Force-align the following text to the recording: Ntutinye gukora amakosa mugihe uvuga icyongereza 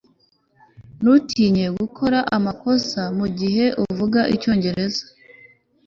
Ntutinye 1.01 1.65
gukora 1.79 2.19
amakosa 2.37 3.01
mugihe 3.17 3.65
uvuga 3.83 4.19
icyongereza 4.35 5.03